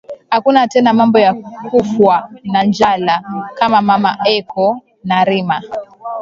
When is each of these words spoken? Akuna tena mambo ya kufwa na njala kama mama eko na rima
Akuna 0.29 0.67
tena 0.67 0.93
mambo 0.93 1.19
ya 1.19 1.33
kufwa 1.69 2.29
na 2.43 2.63
njala 2.63 3.21
kama 3.57 3.81
mama 3.81 4.17
eko 4.25 4.81
na 5.03 5.23
rima 5.25 5.61